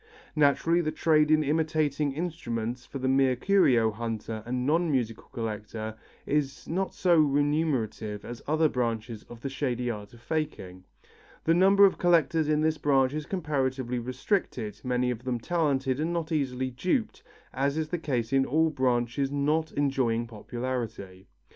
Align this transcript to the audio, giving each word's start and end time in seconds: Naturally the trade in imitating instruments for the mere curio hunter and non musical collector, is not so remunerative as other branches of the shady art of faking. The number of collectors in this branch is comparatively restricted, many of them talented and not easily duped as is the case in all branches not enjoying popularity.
Naturally 0.35 0.81
the 0.81 0.91
trade 0.91 1.29
in 1.29 1.43
imitating 1.43 2.11
instruments 2.11 2.87
for 2.87 2.97
the 2.97 3.07
mere 3.07 3.35
curio 3.35 3.91
hunter 3.91 4.41
and 4.47 4.65
non 4.65 4.89
musical 4.89 5.29
collector, 5.31 5.95
is 6.25 6.67
not 6.67 6.95
so 6.95 7.19
remunerative 7.19 8.25
as 8.25 8.41
other 8.47 8.67
branches 8.67 9.21
of 9.29 9.41
the 9.41 9.47
shady 9.49 9.91
art 9.91 10.11
of 10.15 10.19
faking. 10.19 10.85
The 11.43 11.53
number 11.53 11.85
of 11.85 11.99
collectors 11.99 12.49
in 12.49 12.61
this 12.61 12.79
branch 12.79 13.13
is 13.13 13.27
comparatively 13.27 13.99
restricted, 13.99 14.81
many 14.83 15.11
of 15.11 15.23
them 15.23 15.39
talented 15.39 15.99
and 15.99 16.11
not 16.11 16.31
easily 16.31 16.71
duped 16.71 17.21
as 17.53 17.77
is 17.77 17.89
the 17.89 17.99
case 17.99 18.33
in 18.33 18.43
all 18.43 18.71
branches 18.71 19.31
not 19.31 19.71
enjoying 19.73 20.25
popularity. 20.25 21.27